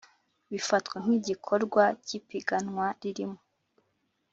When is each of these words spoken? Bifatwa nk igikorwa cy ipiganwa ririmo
Bifatwa 0.51 0.95
nk 1.03 1.11
igikorwa 1.17 1.83
cy 2.05 2.13
ipiganwa 2.19 2.85
ririmo 3.01 3.39